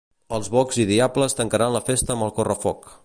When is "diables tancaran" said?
0.91-1.77